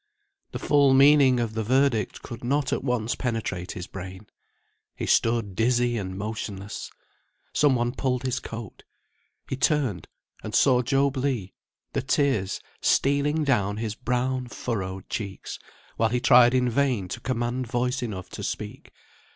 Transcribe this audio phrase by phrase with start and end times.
[0.51, 4.25] The full meaning of the verdict could not at once penetrate his brain.
[4.95, 6.89] He stood dizzy and motionless.
[7.53, 8.81] Some one pulled his coat.
[9.47, 10.07] He turned,
[10.43, 11.51] and saw Job Legh,
[11.93, 15.59] the tears stealing down his brown furrowed cheeks,
[15.97, 18.91] while he tried in vain to command voice enough to speak.